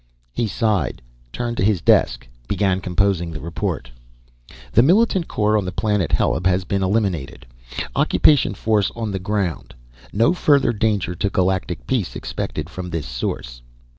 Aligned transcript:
_He 0.33 0.47
sighed, 0.47 0.99
turned 1.31 1.57
to 1.57 1.63
his 1.63 1.79
desk, 1.79 2.27
began 2.47 2.81
composing 2.81 3.29
the 3.29 3.39
report: 3.39 3.91
"The 4.71 4.81
militant 4.81 5.27
core 5.27 5.55
on 5.59 5.63
the 5.65 5.71
Planet 5.71 6.09
Heleb 6.11 6.47
has 6.47 6.63
been 6.63 6.81
eliminated. 6.81 7.45
Occupation 7.95 8.55
force 8.55 8.89
on 8.95 9.11
the 9.11 9.19
ground. 9.19 9.75
No 10.11 10.33
further 10.33 10.73
danger 10.73 11.13
to 11.13 11.29
Galactic 11.29 11.85
peace 11.85 12.15
expected 12.15 12.67
from 12.67 12.89
this 12.89 13.05
source. 13.07 13.61